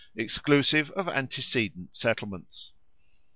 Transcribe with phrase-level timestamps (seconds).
[0.15, 2.73] exclusive of antecedent settlements.